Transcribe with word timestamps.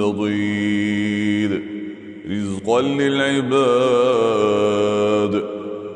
نضيد. 0.00 1.62
رزقا 2.30 2.82
للعباد. 2.82 3.54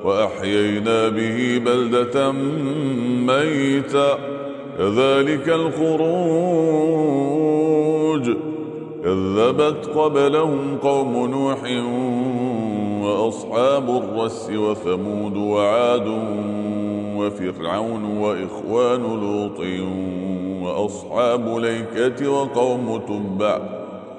وأحيينا 0.04 1.08
به 1.08 1.62
بلدة 1.66 2.32
ميتا 3.26 4.18
كذلك 4.78 5.48
الخروج. 5.48 6.18
كذبت 9.04 9.86
قبلهم 9.94 10.78
قوم 10.82 11.30
نوح 11.30 11.58
وأصحاب 13.02 13.90
الرس 13.90 14.50
وثمود 14.50 15.36
وعاد 15.36 16.08
وفرعون 17.16 18.04
وإخوان 18.04 19.02
لوط 19.02 19.60
وأصحاب 20.62 21.58
ليكة 21.58 22.28
وقوم 22.30 23.00
تبع. 23.08 23.77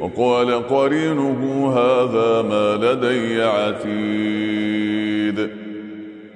وقال 0.00 0.68
قرينه 0.68 1.72
هذا 1.76 2.42
ما 2.42 2.76
لدي 2.76 3.42
عتيد. 3.42 4.06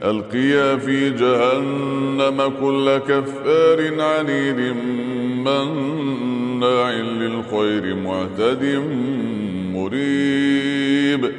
القيا 0.05 0.77
في 0.77 1.11
جهنم 1.11 2.53
كل 2.61 2.99
كفار 2.99 4.01
عنيد 4.01 4.77
مناع 5.45 6.91
للخير 6.91 7.95
معتد 7.95 8.83
مريب. 9.75 11.33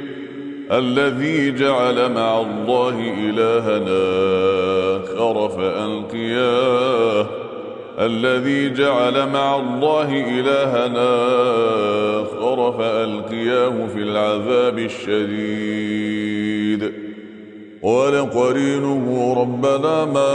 الذي 0.72 1.54
جعل 1.54 2.12
مع 2.12 2.40
الله 2.40 3.14
إلهنا 3.18 4.02
آخر 4.96 5.48
فألقياه 5.48 7.41
الذي 8.06 8.74
جعل 8.74 9.28
مع 9.28 9.56
الله 9.56 10.08
إلهنا 10.40 11.10
آخر 12.22 12.72
فألقياه 12.78 13.86
في 13.94 13.98
العذاب 13.98 14.78
الشديد. 14.78 16.92
ولقرينه 17.82 19.34
ربنا 19.38 20.04
ما 20.04 20.32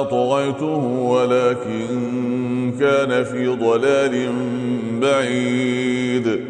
أطغيته 0.00 0.84
ولكن 1.00 1.86
كان 2.80 3.24
في 3.24 3.46
ضلال 3.46 4.32
بعيد. 5.00 6.40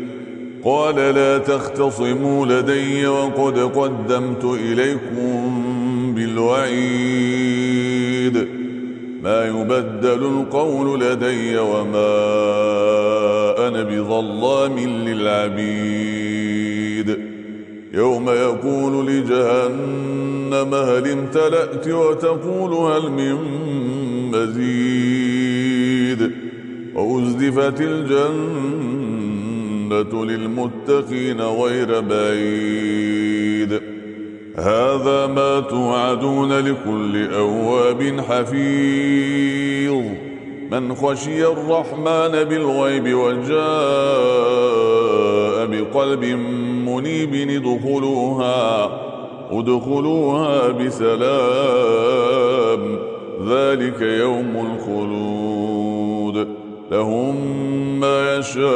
قال 0.64 0.96
لا 0.96 1.38
تختصموا 1.38 2.46
لدي 2.46 3.06
وقد 3.06 3.58
قدمت 3.58 4.44
إليكم 4.44 5.62
بالوعيد. 6.16 7.84
ما 9.24 9.44
يبدل 9.44 10.26
القول 10.26 11.00
لدي 11.00 11.58
وما 11.58 12.14
أنا 13.68 13.82
بظلام 13.82 14.78
للعبيد. 15.08 17.18
يوم 17.94 18.28
يقول 18.28 19.06
لجهنم 19.06 20.74
هل 20.74 21.08
امتلأت 21.08 21.88
وتقول 21.88 22.72
هل 22.72 23.10
من 23.10 23.36
مزيد. 24.30 26.30
وأزدفت 26.94 27.80
الجنة 27.80 29.04
للمتقين 30.24 31.40
غير 31.40 32.00
بعيد. 32.00 33.03
هذا 34.56 35.26
ما 35.26 35.60
توعدون 35.60 36.52
لكل 36.52 37.34
أواب 37.34 38.20
حفيظ. 38.28 40.04
من 40.70 40.94
خشي 40.94 41.46
الرحمن 41.46 42.44
بالغيب 42.44 43.14
وجاء 43.14 43.54
بقلب 45.66 46.24
منيب 46.86 47.34
ادخلوها 47.34 48.90
ادخلوها 49.50 50.68
بسلام. 50.68 51.18
ذلك 53.48 54.00
يوم 54.02 54.76
الخلود. 54.76 56.48
لهم 56.92 57.36
ما 58.00 58.36
يشاءون 58.36 58.74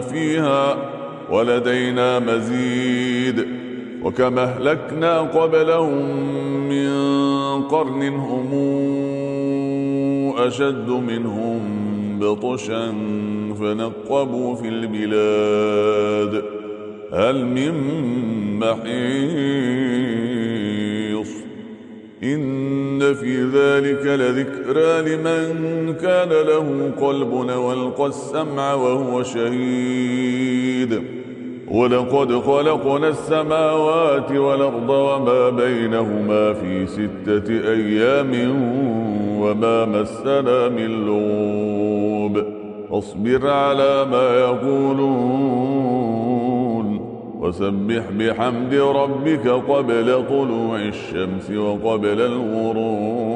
فيها. 0.00 0.85
ولدينا 1.36 2.18
مزيد 2.18 3.46
وكما 4.02 4.42
أهلكنا 4.42 5.20
قبلهم 5.20 6.06
من 6.68 6.90
قرن 7.62 8.02
هم 8.02 8.52
أشد 10.38 10.88
منهم 10.88 11.60
بطشا 12.20 12.94
فنقبوا 13.60 14.54
في 14.54 14.68
البلاد 14.68 16.44
هل 17.12 17.44
من 17.44 17.72
محيص 18.58 18.86
إن 22.22 23.14
في 23.14 23.42
ذلك 23.42 24.06
لذكرى 24.06 25.14
لمن 25.16 25.94
كان 25.94 26.28
له 26.28 26.92
قلب 27.00 27.32
والقى 27.32 28.06
السمع 28.06 28.74
وهو 28.74 29.22
شهيد 29.22 31.15
ولقد 31.70 32.32
خلقنا 32.32 33.08
السماوات 33.08 34.32
والأرض 34.32 34.90
وما 34.90 35.50
بينهما 35.50 36.52
في 36.52 36.86
ستة 36.86 37.50
أيام 37.50 38.32
وما 39.40 39.84
مسنا 39.84 40.68
من 40.68 41.06
لغوب. 41.06 42.42
اصبر 42.90 43.50
على 43.50 44.06
ما 44.10 44.38
يقولون 44.40 45.36
وسبح 47.40 48.10
بحمد 48.18 48.74
ربك 48.74 49.48
قبل 49.48 50.24
طلوع 50.28 50.76
الشمس 50.78 51.50
وقبل 51.50 52.20
الغروب. 52.20 53.26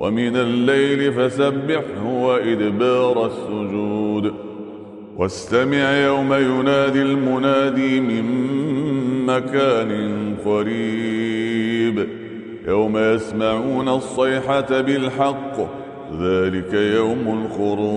ومن 0.00 0.36
الليل 0.36 1.12
فسبحه 1.12 2.06
وإدبار 2.22 3.26
السجود. 3.26 4.53
واستمع 5.16 5.96
يوم 5.96 6.32
ينادي 6.32 7.02
المنادي 7.02 8.00
من 8.00 8.24
مكان 9.26 10.34
قريب. 10.44 12.08
يوم 12.68 12.98
يسمعون 12.98 13.88
الصيحة 13.88 14.80
بالحق 14.80 15.56
ذلك 16.20 16.74
يوم 16.74 17.44
الخروج. 17.44 17.94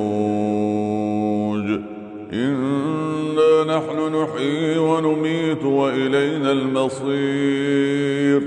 إنا 2.33 3.77
نحن 3.77 4.15
نحيي 4.15 4.77
ونميت 4.77 5.63
وإلينا 5.63 6.51
المصير. 6.51 8.41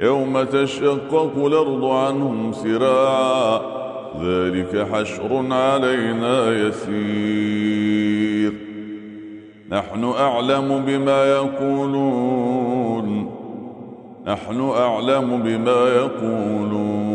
يوم 0.00 0.42
تشقق 0.42 1.32
الأرض 1.46 1.84
عنهم 1.84 2.52
سراعا 2.52 3.73
ذلك 4.22 4.86
حشر 4.92 5.52
علينا 5.52 6.68
يسير. 6.68 8.52
نحن 9.70 10.04
أعلم 10.04 10.84
بما 10.86 11.24
يقولون. 11.24 13.30
نحن 14.26 14.60
أعلم 14.60 15.42
بما 15.42 15.88
يقولون. 15.88 17.14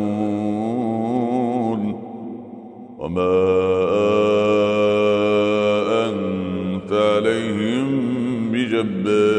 وما 2.99 3.39
أنت 6.09 6.93
عليهم 6.93 7.87
بجبار. 8.51 9.38